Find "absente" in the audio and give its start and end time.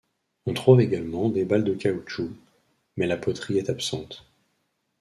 3.69-4.25